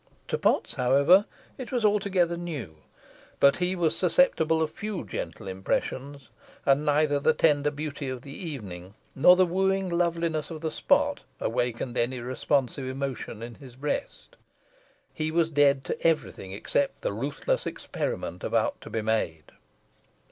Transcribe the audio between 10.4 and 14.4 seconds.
of the spot, awakened any responsive emotion in his breast.